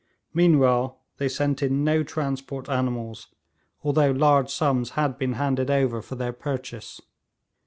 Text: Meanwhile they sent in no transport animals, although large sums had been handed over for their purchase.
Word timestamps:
Meanwhile 0.33 0.99
they 1.19 1.29
sent 1.29 1.61
in 1.61 1.83
no 1.83 2.01
transport 2.01 2.67
animals, 2.67 3.27
although 3.83 4.09
large 4.09 4.49
sums 4.49 4.89
had 4.97 5.19
been 5.19 5.33
handed 5.33 5.69
over 5.69 6.01
for 6.01 6.15
their 6.15 6.33
purchase. 6.33 7.01